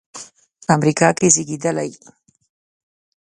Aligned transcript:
امریکا 0.75 1.09
کې 1.17 1.27
زېږېدلی. 1.35 1.91